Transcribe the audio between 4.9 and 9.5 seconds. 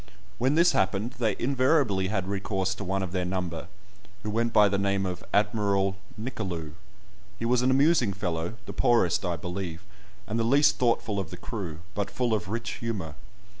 of "Admiral Nicolou." He was an amusing fellow, the poorest, I